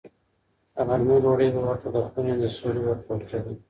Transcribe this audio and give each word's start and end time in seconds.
د 0.75 0.77
غرمې 0.87 1.17
ډوډۍ 1.23 1.49
به 1.55 1.61
ورته 1.67 1.87
د 1.93 1.97
خونې 2.11 2.33
له 2.41 2.47
سوري 2.57 2.81
ورکول 2.83 3.19
کېده. 3.29 3.51